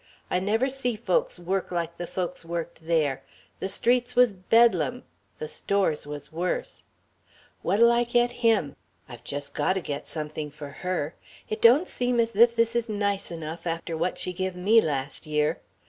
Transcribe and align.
I 0.31 0.39
never 0.39 0.67
see 0.67 0.95
folks 0.95 1.37
work 1.37 1.71
like 1.71 1.97
the 1.97 2.07
folks 2.07 2.43
worked 2.43 2.87
there. 2.87 3.21
The 3.59 3.69
streets 3.69 4.15
was 4.15 4.33
Bedlam. 4.33 5.03
The 5.37 5.47
stores 5.47 6.07
was 6.07 6.31
worse. 6.31 6.85
'What'll 7.61 7.91
I 7.91 8.05
get 8.05 8.31
him?...' 8.41 8.75
'I've 9.07 9.23
just 9.23 9.53
got 9.53 9.73
to 9.73 9.81
get 9.81 10.07
something 10.07 10.49
for 10.49 10.69
her....' 10.69 11.13
'It 11.49 11.61
don't 11.61 11.87
seem 11.87 12.19
as 12.19 12.35
if 12.35 12.55
this 12.55 12.75
is 12.75 12.89
nice 12.89 13.29
enough 13.29 13.67
after 13.67 13.95
what 13.95 14.17
she 14.17 14.33
give 14.33 14.55
me 14.55 14.81
last 14.81 15.27
year....' 15.27 15.61